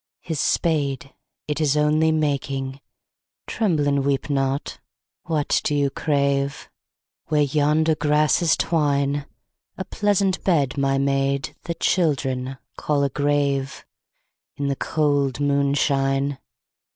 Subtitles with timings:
[0.21, 1.13] His spade,
[1.47, 2.81] it Is only making,—
[3.47, 4.79] (Tremble and weep not
[5.27, 6.71] I What do you crave?)
[7.27, 9.27] Where yonder grasses twine,
[9.77, 13.85] A pleasant bed, my maid, that Children call a grave,
[14.57, 16.39] In the cold moonshine.